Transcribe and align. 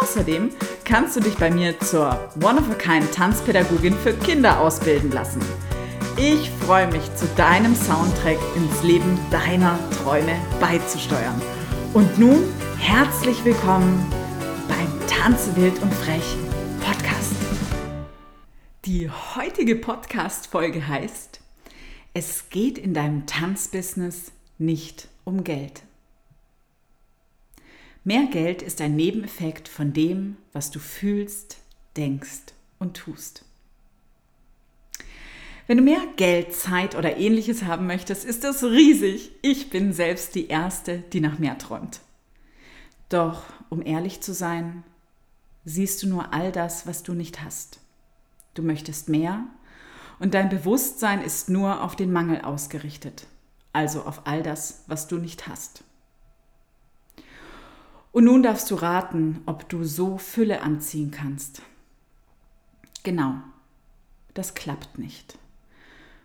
Außerdem 0.00 0.50
kannst 0.84 1.16
du 1.16 1.20
dich 1.20 1.36
bei 1.36 1.50
mir 1.50 1.78
zur 1.80 2.18
One-of-a-Kind 2.42 3.12
Tanzpädagogin 3.12 3.94
für 3.94 4.14
Kinder 4.14 4.58
ausbilden 4.58 5.10
lassen. 5.12 5.42
Ich 6.16 6.50
freue 6.50 6.86
mich, 6.90 7.14
zu 7.16 7.26
deinem 7.36 7.74
Soundtrack 7.74 8.38
ins 8.56 8.82
Leben 8.82 9.18
deiner 9.30 9.78
Träume 10.02 10.36
beizusteuern. 10.58 11.40
Und 11.92 12.18
nun 12.18 12.44
herzlich 12.78 13.44
willkommen 13.44 14.06
beim 14.68 15.06
Tanze 15.06 15.54
wild 15.56 15.80
und 15.82 15.92
frech 15.92 16.36
Podcast. 16.80 17.34
Die 18.86 19.10
heutige 19.10 19.76
Podcast-Folge 19.76 20.88
heißt 20.88 21.40
Es 22.14 22.48
geht 22.48 22.78
in 22.78 22.94
deinem 22.94 23.26
Tanzbusiness 23.26 24.32
nicht 24.56 25.08
um 25.24 25.44
Geld. 25.44 25.82
Mehr 28.02 28.26
Geld 28.26 28.62
ist 28.62 28.80
ein 28.80 28.96
Nebeneffekt 28.96 29.68
von 29.68 29.92
dem, 29.92 30.38
was 30.52 30.70
du 30.70 30.78
fühlst, 30.78 31.58
denkst 31.96 32.54
und 32.78 32.96
tust. 32.96 33.44
Wenn 35.66 35.76
du 35.76 35.84
mehr 35.84 36.02
Geld, 36.16 36.54
Zeit 36.54 36.96
oder 36.96 37.18
ähnliches 37.18 37.64
haben 37.64 37.86
möchtest, 37.86 38.24
ist 38.24 38.42
das 38.42 38.64
riesig. 38.64 39.32
Ich 39.42 39.70
bin 39.70 39.92
selbst 39.92 40.34
die 40.34 40.48
Erste, 40.48 40.98
die 41.12 41.20
nach 41.20 41.38
mehr 41.38 41.58
träumt. 41.58 42.00
Doch, 43.10 43.44
um 43.68 43.84
ehrlich 43.84 44.22
zu 44.22 44.32
sein, 44.32 44.82
siehst 45.64 46.02
du 46.02 46.08
nur 46.08 46.32
all 46.32 46.52
das, 46.52 46.86
was 46.86 47.02
du 47.02 47.12
nicht 47.12 47.42
hast. 47.42 47.80
Du 48.54 48.62
möchtest 48.62 49.08
mehr 49.10 49.44
und 50.18 50.34
dein 50.34 50.48
Bewusstsein 50.48 51.22
ist 51.22 51.50
nur 51.50 51.82
auf 51.84 51.96
den 51.96 52.12
Mangel 52.12 52.40
ausgerichtet, 52.40 53.26
also 53.72 54.02
auf 54.02 54.26
all 54.26 54.42
das, 54.42 54.84
was 54.86 55.06
du 55.06 55.18
nicht 55.18 55.46
hast. 55.46 55.84
Und 58.12 58.24
nun 58.24 58.42
darfst 58.42 58.70
du 58.70 58.74
raten, 58.74 59.40
ob 59.46 59.68
du 59.68 59.84
so 59.84 60.18
Fülle 60.18 60.62
anziehen 60.62 61.10
kannst. 61.10 61.62
Genau, 63.02 63.34
das 64.34 64.54
klappt 64.54 64.98
nicht. 64.98 65.38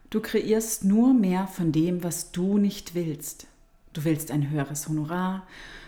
Du 0.09 0.19
kreierst 0.19 0.83
nur 0.83 1.13
mehr 1.13 1.47
von 1.47 1.71
dem, 1.71 2.03
was 2.03 2.31
du 2.31 2.57
nicht 2.57 2.95
willst. 2.95 3.47
Du 3.93 4.03
willst 4.03 4.31
ein 4.31 4.49
höheres 4.49 4.87
Honorar. 4.87 5.47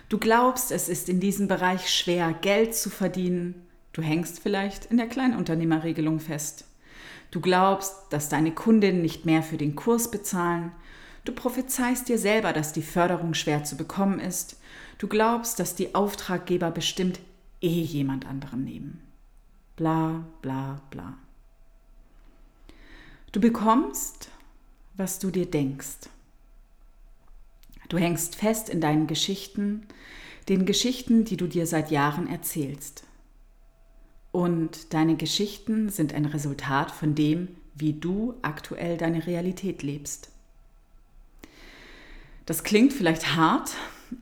Du 0.10 0.18
glaubst, 0.18 0.72
es 0.72 0.88
ist 0.88 1.10
in 1.10 1.20
diesem 1.20 1.48
Bereich 1.48 1.90
schwer, 1.90 2.34
Geld 2.34 2.76
zu 2.76 2.90
verdienen. 2.90 3.56
Du 3.92 4.02
hängst 4.02 4.40
vielleicht 4.40 4.86
in 4.86 4.98
der 4.98 5.08
Kleinunternehmerregelung 5.08 6.20
fest. 6.20 6.66
Du 7.32 7.42
glaubst, 7.42 7.94
dass 8.12 8.30
deine 8.30 8.52
Kundinnen 8.52 9.02
nicht 9.02 9.26
mehr 9.26 9.44
für 9.44 9.58
den 9.58 9.76
Kurs 9.76 10.10
bezahlen. 10.10 10.72
Du 11.28 11.34
prophezeist 11.34 12.08
dir 12.08 12.18
selber, 12.18 12.54
dass 12.54 12.72
die 12.72 12.82
Förderung 12.82 13.34
schwer 13.34 13.66
zu 13.66 13.76
bekommen 13.76 14.22
ist. 14.22 14.56
Du 14.98 15.10
glaubst, 15.10 15.60
dass 15.60 15.76
die 15.76 15.94
Auftraggeber 15.94 16.72
bestimmt 16.72 17.20
eh 17.60 17.82
jemand 17.82 18.26
anderen 18.26 18.64
nehmen. 18.64 19.02
Bla 19.76 20.24
bla 20.42 20.82
bla. 20.90 21.18
Du 23.34 23.42
bekommst, 23.42 24.30
was 24.96 25.20
du 25.20 25.30
dir 25.30 25.46
denkst. 25.52 26.08
Du 27.90 27.98
hängst 27.98 28.38
fest 28.38 28.70
in 28.70 28.80
deinen 28.80 29.08
Geschichten, 29.08 29.86
den 30.48 30.66
Geschichten, 30.66 31.26
die 31.26 31.36
du 31.36 31.48
dir 31.48 31.68
seit 31.68 31.92
Jahren 31.92 32.28
erzählst. 32.28 33.04
Und 34.32 34.94
deine 34.94 35.18
Geschichten 35.18 35.90
sind 35.90 36.14
ein 36.14 36.26
Resultat 36.26 36.90
von 36.90 37.16
dem, 37.16 37.50
wie 37.76 37.92
du 37.92 38.36
aktuell 38.44 38.96
deine 38.96 39.28
Realität 39.28 39.84
lebst. 39.84 40.32
Das 42.48 42.64
klingt 42.64 42.94
vielleicht 42.94 43.36
hart, 43.36 43.72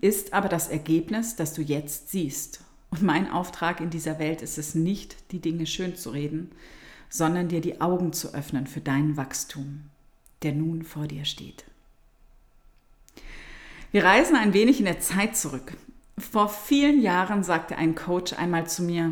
ist 0.02 0.34
aber 0.34 0.50
das 0.50 0.68
Ergebnis, 0.68 1.36
das 1.36 1.54
du 1.54 1.62
jetzt 1.62 2.10
siehst. 2.10 2.62
Und 2.90 3.04
mein 3.04 3.30
Auftrag 3.30 3.80
in 3.80 3.92
dieser 3.92 4.18
Welt 4.18 4.42
ist 4.42 4.58
es 4.58 4.74
nicht, 4.74 5.32
die 5.32 5.40
Dinge 5.40 5.68
schön 5.68 5.96
zu 5.96 6.10
reden, 6.10 6.52
sondern 7.08 7.50
dir 7.50 7.62
die 7.62 7.82
Augen 7.82 8.14
zu 8.14 8.34
öffnen 8.34 8.66
für 8.66 8.82
dein 8.82 9.16
Wachstum, 9.16 9.84
der 10.42 10.54
nun 10.54 10.82
vor 10.82 11.06
dir 11.06 11.24
steht. 11.24 11.66
Wir 13.92 14.04
reisen 14.04 14.36
ein 14.36 14.54
wenig 14.54 14.80
in 14.80 14.86
der 14.86 15.00
Zeit 15.00 15.38
zurück. 15.38 15.78
Vor 16.18 16.50
vielen 16.50 17.04
Jahren 17.04 17.44
sagte 17.44 17.78
ein 17.78 17.94
Coach 17.94 18.34
einmal 18.34 18.68
zu 18.68 18.82
mir, 18.82 19.12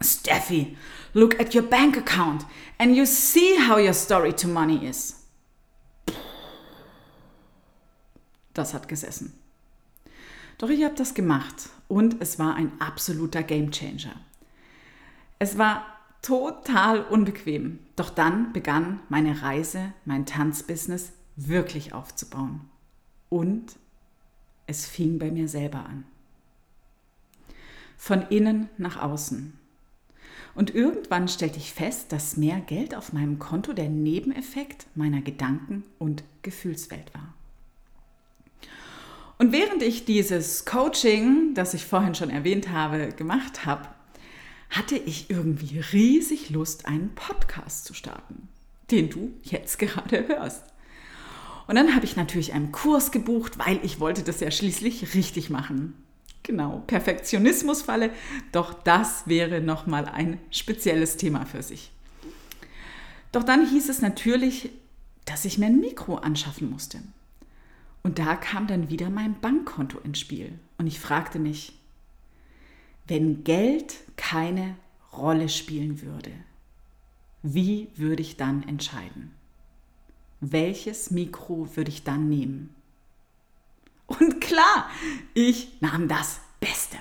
Steffi, 0.00 0.76
look 1.14 1.38
at 1.38 1.54
your 1.54 1.62
bank 1.62 1.96
account 1.96 2.44
and 2.78 2.96
you 2.96 3.04
see 3.04 3.56
how 3.68 3.78
your 3.78 3.94
story 3.94 4.32
to 4.32 4.48
money 4.48 4.84
is. 4.84 5.19
Das 8.54 8.74
hat 8.74 8.88
gesessen. 8.88 9.32
Doch 10.58 10.68
ich 10.68 10.84
habe 10.84 10.94
das 10.94 11.14
gemacht 11.14 11.70
und 11.88 12.20
es 12.20 12.38
war 12.38 12.54
ein 12.54 12.72
absoluter 12.80 13.42
Gamechanger. 13.42 14.14
Es 15.38 15.56
war 15.56 15.86
total 16.22 17.02
unbequem, 17.02 17.78
doch 17.96 18.10
dann 18.10 18.52
begann 18.52 19.00
meine 19.08 19.42
Reise, 19.42 19.92
mein 20.04 20.26
Tanzbusiness 20.26 21.12
wirklich 21.36 21.94
aufzubauen. 21.94 22.60
Und 23.30 23.76
es 24.66 24.86
fing 24.86 25.18
bei 25.18 25.30
mir 25.30 25.48
selber 25.48 25.86
an. 25.86 26.04
Von 27.96 28.22
innen 28.28 28.68
nach 28.76 29.00
außen. 29.00 29.54
Und 30.54 30.74
irgendwann 30.74 31.28
stellte 31.28 31.58
ich 31.58 31.72
fest, 31.72 32.12
dass 32.12 32.36
mehr 32.36 32.60
Geld 32.60 32.94
auf 32.94 33.12
meinem 33.12 33.38
Konto 33.38 33.72
der 33.72 33.88
Nebeneffekt 33.88 34.86
meiner 34.94 35.22
Gedanken- 35.22 35.84
und 35.98 36.22
Gefühlswelt 36.42 37.14
war. 37.14 37.32
Und 39.40 39.52
während 39.52 39.82
ich 39.82 40.04
dieses 40.04 40.66
Coaching, 40.66 41.54
das 41.54 41.72
ich 41.72 41.86
vorhin 41.86 42.14
schon 42.14 42.28
erwähnt 42.28 42.68
habe, 42.68 43.08
gemacht 43.08 43.64
habe, 43.64 43.88
hatte 44.68 44.98
ich 44.98 45.30
irgendwie 45.30 45.80
riesig 45.80 46.50
Lust, 46.50 46.84
einen 46.84 47.14
Podcast 47.14 47.86
zu 47.86 47.94
starten, 47.94 48.48
den 48.90 49.08
du 49.08 49.32
jetzt 49.42 49.78
gerade 49.78 50.28
hörst. 50.28 50.64
Und 51.66 51.76
dann 51.76 51.94
habe 51.94 52.04
ich 52.04 52.16
natürlich 52.16 52.52
einen 52.52 52.70
Kurs 52.70 53.12
gebucht, 53.12 53.58
weil 53.58 53.80
ich 53.82 53.98
wollte 53.98 54.22
das 54.22 54.40
ja 54.40 54.50
schließlich 54.50 55.14
richtig 55.14 55.48
machen. 55.48 55.94
Genau, 56.42 56.82
Perfektionismusfalle, 56.86 58.10
doch 58.52 58.74
das 58.74 59.26
wäre 59.26 59.62
nochmal 59.62 60.04
ein 60.04 60.38
spezielles 60.50 61.16
Thema 61.16 61.46
für 61.46 61.62
sich. 61.62 61.92
Doch 63.32 63.44
dann 63.44 63.66
hieß 63.66 63.88
es 63.88 64.02
natürlich, 64.02 64.68
dass 65.24 65.46
ich 65.46 65.56
mir 65.56 65.66
ein 65.68 65.80
Mikro 65.80 66.16
anschaffen 66.16 66.68
musste. 66.68 66.98
Und 68.02 68.18
da 68.18 68.36
kam 68.36 68.66
dann 68.66 68.88
wieder 68.88 69.10
mein 69.10 69.40
Bankkonto 69.40 69.98
ins 69.98 70.18
Spiel. 70.18 70.58
Und 70.78 70.86
ich 70.86 71.00
fragte 71.00 71.38
mich, 71.38 71.78
wenn 73.06 73.44
Geld 73.44 73.96
keine 74.16 74.76
Rolle 75.12 75.48
spielen 75.48 76.02
würde, 76.02 76.32
wie 77.42 77.88
würde 77.96 78.22
ich 78.22 78.36
dann 78.36 78.66
entscheiden? 78.66 79.32
Welches 80.40 81.10
Mikro 81.10 81.68
würde 81.76 81.90
ich 81.90 82.04
dann 82.04 82.28
nehmen? 82.28 82.74
Und 84.06 84.40
klar, 84.40 84.90
ich 85.34 85.80
nahm 85.80 86.08
das 86.08 86.40
Beste. 86.60 86.96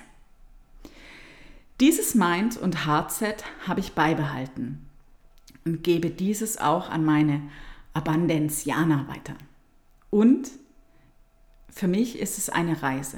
Dieses 1.79 2.13
Mind- 2.13 2.57
und 2.57 2.85
Heartset 2.85 3.45
habe 3.65 3.79
ich 3.79 3.93
beibehalten 3.93 4.85
und 5.65 5.83
gebe 5.83 6.09
dieses 6.09 6.57
auch 6.57 6.89
an 6.89 7.05
meine 7.05 7.41
Abundanzianer 7.93 9.07
weiter. 9.07 9.35
Und 10.09 10.49
für 11.71 11.87
mich 11.87 12.19
ist 12.19 12.37
es 12.37 12.49
eine 12.49 12.81
Reise. 12.81 13.17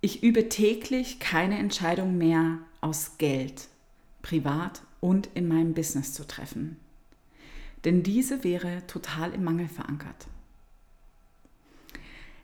Ich 0.00 0.22
übe 0.22 0.48
täglich 0.48 1.18
keine 1.18 1.58
Entscheidung 1.58 2.18
mehr 2.18 2.58
aus 2.80 3.18
Geld, 3.18 3.68
privat 4.22 4.82
und 5.00 5.28
in 5.34 5.48
meinem 5.48 5.74
Business 5.74 6.12
zu 6.12 6.26
treffen. 6.26 6.76
Denn 7.84 8.02
diese 8.02 8.44
wäre 8.44 8.86
total 8.86 9.32
im 9.34 9.44
Mangel 9.44 9.68
verankert. 9.68 10.26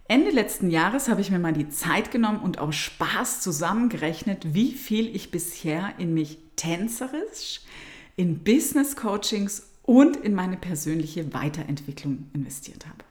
Ende 0.07 0.31
letzten 0.31 0.71
Jahres 0.71 1.09
habe 1.09 1.23
ich 1.23 1.31
mir 1.31 1.39
mal 1.39 1.55
die 1.55 1.71
Zeit 1.71 2.11
genommen 2.11 2.41
und 2.41 2.59
aus 2.59 2.77
Spaß 2.77 3.41
zusammengerechnet, 3.41 4.53
wie 4.55 4.73
viel 4.73 5.15
ich 5.15 5.31
bisher 5.31 5.95
in 5.99 6.13
mich 6.13 6.39
tänzerisch, 6.57 7.63
in 8.17 8.45
Business 8.45 8.97
Coachings 8.97 9.71
und 9.83 10.17
in 10.17 10.35
meine 10.35 10.57
persönliche 10.57 11.33
Weiterentwicklung 11.33 12.29
investiert 12.35 12.87
habe. 12.87 13.05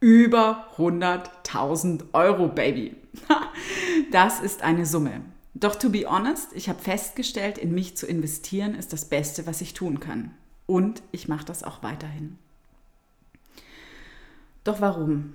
Über 0.00 0.66
100.000 0.78 2.04
Euro, 2.14 2.48
Baby. 2.48 2.96
Das 4.10 4.40
ist 4.40 4.62
eine 4.62 4.86
Summe. 4.86 5.20
Doch 5.54 5.76
to 5.76 5.90
be 5.90 6.06
honest, 6.08 6.48
ich 6.54 6.68
habe 6.68 6.80
festgestellt, 6.80 7.58
in 7.58 7.74
mich 7.74 7.96
zu 7.96 8.06
investieren 8.06 8.74
ist 8.74 8.92
das 8.92 9.04
Beste, 9.04 9.46
was 9.46 9.60
ich 9.60 9.74
tun 9.74 10.00
kann. 10.00 10.30
Und 10.66 11.02
ich 11.12 11.28
mache 11.28 11.44
das 11.44 11.62
auch 11.62 11.82
weiterhin. 11.82 12.38
Doch 14.64 14.80
warum? 14.80 15.34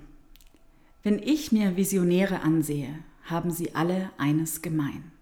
Wenn 1.02 1.20
ich 1.20 1.52
mir 1.52 1.76
Visionäre 1.76 2.40
ansehe, 2.40 2.98
haben 3.24 3.50
sie 3.50 3.74
alle 3.74 4.10
eines 4.18 4.62
gemein. 4.62 5.12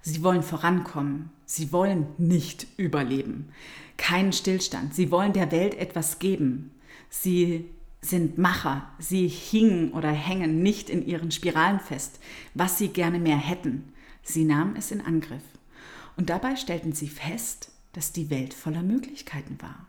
Sie 0.00 0.22
wollen 0.22 0.42
vorankommen, 0.42 1.30
sie 1.44 1.72
wollen 1.72 2.06
nicht 2.18 2.66
überleben, 2.76 3.52
keinen 3.96 4.32
Stillstand, 4.32 4.94
sie 4.94 5.10
wollen 5.10 5.32
der 5.32 5.50
Welt 5.52 5.74
etwas 5.74 6.18
geben, 6.18 6.70
sie 7.10 7.66
sind 8.00 8.38
Macher, 8.38 8.88
sie 8.98 9.26
hingen 9.26 9.92
oder 9.92 10.10
hängen 10.10 10.62
nicht 10.62 10.88
in 10.88 11.04
ihren 11.04 11.30
Spiralen 11.30 11.80
fest, 11.80 12.20
was 12.54 12.78
sie 12.78 12.88
gerne 12.88 13.18
mehr 13.18 13.36
hätten. 13.36 13.92
Sie 14.22 14.44
nahmen 14.44 14.76
es 14.76 14.90
in 14.90 15.00
Angriff. 15.00 15.42
Und 16.16 16.30
dabei 16.30 16.56
stellten 16.56 16.92
sie 16.92 17.08
fest, 17.08 17.70
dass 17.92 18.12
die 18.12 18.30
Welt 18.30 18.54
voller 18.54 18.82
Möglichkeiten 18.82 19.58
war. 19.60 19.86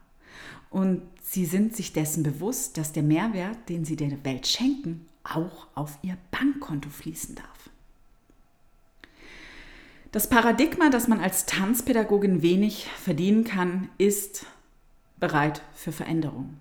Und 0.70 1.02
sie 1.22 1.46
sind 1.46 1.76
sich 1.76 1.94
dessen 1.94 2.24
bewusst, 2.24 2.78
dass 2.78 2.92
der 2.92 3.04
Mehrwert, 3.04 3.70
den 3.70 3.86
sie 3.86 3.96
der 3.96 4.24
Welt 4.24 4.48
schenken, 4.48 5.06
auch 5.24 5.68
auf 5.76 5.98
ihr 6.02 6.18
Bankkonto 6.32 6.90
fließen 6.90 7.36
darf. 7.36 7.70
Das 10.12 10.30
Paradigma, 10.30 10.90
dass 10.90 11.08
man 11.08 11.20
als 11.20 11.46
Tanzpädagogin 11.46 12.42
wenig 12.42 12.88
verdienen 12.88 13.44
kann, 13.44 13.90
ist 14.00 14.46
bereit 15.20 15.62
für 15.76 15.92
Veränderung. 15.92 16.58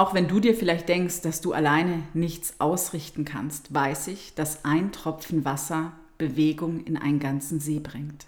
Auch 0.00 0.14
wenn 0.14 0.28
du 0.28 0.40
dir 0.40 0.54
vielleicht 0.54 0.88
denkst, 0.88 1.20
dass 1.20 1.42
du 1.42 1.52
alleine 1.52 2.04
nichts 2.14 2.54
ausrichten 2.58 3.26
kannst, 3.26 3.74
weiß 3.74 4.06
ich, 4.06 4.34
dass 4.34 4.64
ein 4.64 4.92
Tropfen 4.92 5.44
Wasser 5.44 5.92
Bewegung 6.16 6.82
in 6.86 6.96
einen 6.96 7.18
ganzen 7.18 7.60
See 7.60 7.80
bringt. 7.80 8.26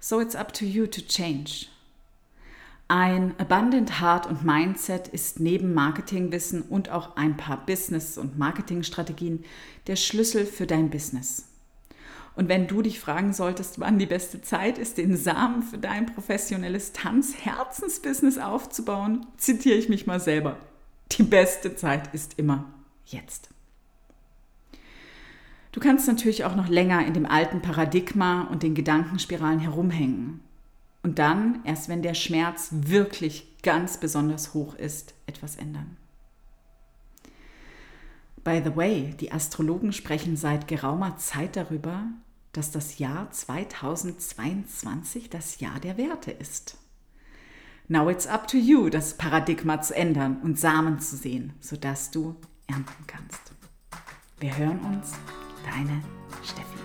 So 0.00 0.20
it's 0.20 0.34
up 0.34 0.52
to 0.52 0.64
you 0.64 0.88
to 0.88 1.00
change. 1.02 1.66
Ein 2.88 3.38
Abundant 3.38 4.00
Heart 4.00 4.26
und 4.26 4.44
Mindset 4.44 5.06
ist 5.06 5.38
neben 5.38 5.74
Marketingwissen 5.74 6.62
und 6.62 6.90
auch 6.90 7.14
ein 7.14 7.36
paar 7.36 7.64
Business- 7.64 8.18
und 8.18 8.36
Marketingstrategien 8.36 9.44
der 9.86 9.94
Schlüssel 9.94 10.44
für 10.44 10.66
dein 10.66 10.90
Business. 10.90 11.44
Und 12.38 12.48
wenn 12.48 12.68
du 12.68 12.82
dich 12.82 13.00
fragen 13.00 13.32
solltest, 13.32 13.80
wann 13.80 13.98
die 13.98 14.06
beste 14.06 14.40
Zeit 14.40 14.78
ist, 14.78 14.96
den 14.96 15.16
Samen 15.16 15.64
für 15.64 15.76
dein 15.76 16.06
professionelles 16.06 16.92
Tanz-Herzensbusiness 16.92 18.38
aufzubauen, 18.38 19.26
zitiere 19.38 19.74
ich 19.74 19.88
mich 19.88 20.06
mal 20.06 20.20
selber. 20.20 20.56
Die 21.10 21.24
beste 21.24 21.74
Zeit 21.74 22.14
ist 22.14 22.38
immer 22.38 22.72
jetzt. 23.06 23.48
Du 25.72 25.80
kannst 25.80 26.06
natürlich 26.06 26.44
auch 26.44 26.54
noch 26.54 26.68
länger 26.68 27.04
in 27.04 27.12
dem 27.12 27.26
alten 27.26 27.60
Paradigma 27.60 28.42
und 28.42 28.62
den 28.62 28.76
Gedankenspiralen 28.76 29.58
herumhängen. 29.58 30.38
Und 31.02 31.18
dann, 31.18 31.58
erst 31.64 31.88
wenn 31.88 32.02
der 32.02 32.14
Schmerz 32.14 32.68
wirklich 32.70 33.48
ganz 33.64 33.98
besonders 33.98 34.54
hoch 34.54 34.76
ist, 34.76 35.12
etwas 35.26 35.56
ändern. 35.56 35.96
By 38.44 38.62
the 38.64 38.76
way, 38.76 39.16
die 39.18 39.32
Astrologen 39.32 39.92
sprechen 39.92 40.36
seit 40.36 40.68
geraumer 40.68 41.16
Zeit 41.16 41.56
darüber, 41.56 42.04
dass 42.52 42.70
das 42.70 42.98
Jahr 42.98 43.30
2022 43.30 45.30
das 45.30 45.60
Jahr 45.60 45.80
der 45.80 45.96
Werte 45.96 46.30
ist. 46.30 46.76
Now 47.88 48.10
it's 48.10 48.26
up 48.26 48.46
to 48.48 48.58
you, 48.58 48.90
das 48.90 49.16
Paradigma 49.16 49.80
zu 49.80 49.94
ändern 49.94 50.38
und 50.42 50.58
Samen 50.58 51.00
zu 51.00 51.16
sehen, 51.16 51.54
sodass 51.60 52.10
du 52.10 52.36
ernten 52.66 53.06
kannst. 53.06 53.52
Wir 54.40 54.56
hören 54.56 54.80
uns, 54.80 55.12
deine 55.64 56.02
Steffi. 56.42 56.78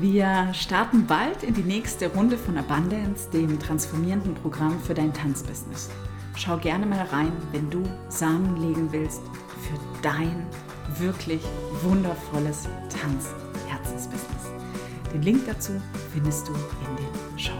Wir 0.00 0.52
starten 0.54 1.06
bald 1.06 1.42
in 1.42 1.54
die 1.54 1.62
nächste 1.62 2.08
Runde 2.08 2.38
von 2.38 2.58
Abundance, 2.58 3.28
dem 3.30 3.58
transformierenden 3.58 4.34
Programm 4.34 4.78
für 4.80 4.94
dein 4.94 5.12
Tanzbusiness. 5.12 5.90
Schau 6.36 6.58
gerne 6.58 6.86
mal 6.86 7.04
rein, 7.06 7.32
wenn 7.52 7.70
du 7.70 7.82
Samen 8.08 8.56
legen 8.56 8.92
willst 8.92 9.22
für 9.22 10.02
dein 10.02 10.46
wirklich 10.98 11.42
wundervolles 11.82 12.68
Tanz-Herzensbusiness. 12.88 14.59
Den 15.12 15.22
Link 15.22 15.46
dazu 15.46 15.72
findest 16.12 16.46
du 16.48 16.52
in 16.52 16.96
den 16.96 17.38
Show 17.38 17.52